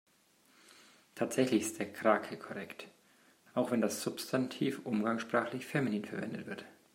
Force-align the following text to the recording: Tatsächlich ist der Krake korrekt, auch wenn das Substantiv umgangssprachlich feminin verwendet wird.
Tatsächlich 1.13 1.61
ist 1.61 1.77
der 1.77 1.93
Krake 1.93 2.35
korrekt, 2.35 2.87
auch 3.53 3.69
wenn 3.69 3.81
das 3.81 4.01
Substantiv 4.01 4.83
umgangssprachlich 4.83 5.67
feminin 5.67 6.05
verwendet 6.05 6.47
wird. 6.47 6.65